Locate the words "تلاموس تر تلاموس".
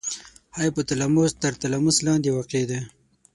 0.89-1.97